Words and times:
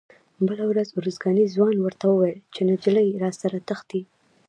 بله 0.47 0.63
ورځ 0.71 0.87
ارزګاني 0.99 1.45
ځوان 1.55 1.75
ورته 1.81 2.05
وویل 2.09 2.39
چې 2.53 2.61
نجلۍ 2.69 3.07
راسره 3.23 3.57
تښتي. 3.67 4.01